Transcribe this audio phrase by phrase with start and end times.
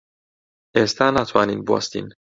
[0.75, 2.07] ئێستا ناتوانین بوەستین.